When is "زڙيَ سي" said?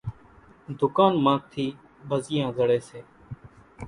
2.57-2.99